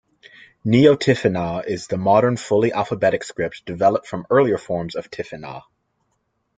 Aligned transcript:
Neo-Tifinagh 0.65 1.67
is 1.67 1.85
the 1.85 1.95
modern 1.95 2.35
fully 2.35 2.73
alphabetic 2.73 3.23
script 3.23 3.67
developed 3.67 4.07
from 4.07 4.25
earlier 4.31 4.57
forms 4.57 4.95
of 4.95 5.11
Tifinagh. 5.11 5.61